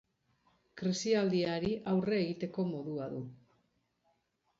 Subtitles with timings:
[0.81, 3.21] Krisialdiari aurre egiteko modua du.